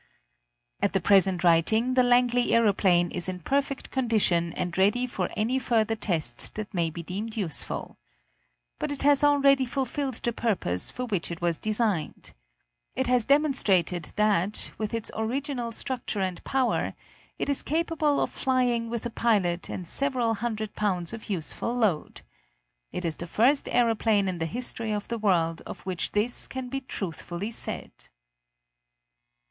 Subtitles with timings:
[0.81, 5.59] At the present writing the Langley aeroplane is in perfect condition and ready for any
[5.59, 7.99] further tests that may be deemed useful.
[8.79, 12.33] But it has already fulfilled the purpose for which it was designed.
[12.95, 16.95] It has demonstrated that, with its original structure and power,
[17.37, 22.21] it is capable of flying with a pilot and several hundred pounds of useful load.
[22.91, 26.69] It is the first aeroplane in the history of the world of which this can
[26.69, 27.91] be truthfully said.